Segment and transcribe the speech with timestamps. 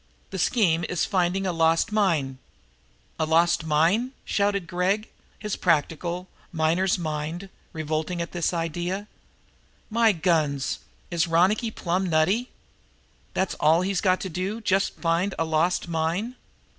[0.31, 2.39] The scheme is to find a lost mine"
[3.19, 9.07] "A lost mine!" shouted Bill Gregg, his practical miner's mind revolting at this idea.
[9.91, 10.79] "My guns,
[11.11, 12.49] is Ronicky plumb nutty?
[13.35, 16.35] That's all he's got to do just find a 'lost mine?'